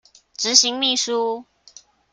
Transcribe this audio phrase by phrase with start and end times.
[0.35, 1.45] 執行秘書